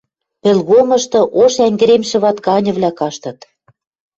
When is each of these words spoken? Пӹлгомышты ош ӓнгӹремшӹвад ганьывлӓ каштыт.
Пӹлгомышты 0.41 1.19
ош 1.43 1.53
ӓнгӹремшӹвад 1.65 2.37
ганьывлӓ 2.45 2.91
каштыт. 2.99 3.39